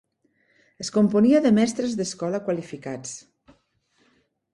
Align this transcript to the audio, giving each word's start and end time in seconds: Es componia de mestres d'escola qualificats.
Es 0.85 0.89
componia 0.95 1.41
de 1.45 1.51
mestres 1.57 1.93
d'escola 1.99 2.39
qualificats. 2.47 3.13